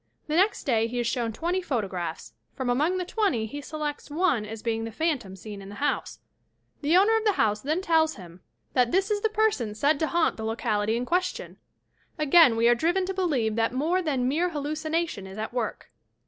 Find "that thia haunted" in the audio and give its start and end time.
8.73-8.95